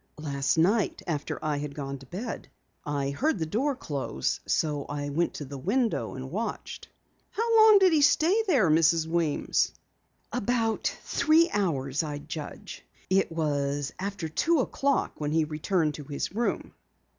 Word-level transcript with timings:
"Last 0.17 0.57
night 0.57 1.03
after 1.05 1.37
I 1.45 1.57
had 1.57 1.75
gone 1.75 1.99
to 1.99 2.07
bed. 2.07 2.49
I 2.83 3.11
heard 3.11 3.37
the 3.37 3.45
door 3.45 3.75
close, 3.75 4.39
so 4.47 4.85
I 4.85 5.09
went 5.09 5.35
to 5.35 5.45
the 5.45 5.59
window 5.59 6.15
and 6.15 6.31
watched." 6.31 6.87
"How 7.29 7.55
long 7.57 7.77
did 7.77 7.93
he 7.93 8.01
stay 8.01 8.41
there, 8.47 8.71
Mrs. 8.71 9.05
Weems?" 9.05 9.71
"About 10.33 10.87
three 11.03 11.51
hours 11.53 12.01
I'd 12.01 12.27
judge. 12.27 12.83
It 13.11 13.31
was 13.31 13.93
after 13.99 14.27
two 14.27 14.59
o'clock 14.61 15.19
when 15.21 15.33
he 15.33 15.43
returned 15.45 15.93
to 15.93 16.03
his 16.05 16.33
room." 16.33 16.73